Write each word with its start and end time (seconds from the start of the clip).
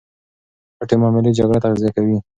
پټې 0.77 0.95
معاملې 1.01 1.31
جګړه 1.39 1.59
تغذیه 1.63 1.89
کوي. 1.95 2.17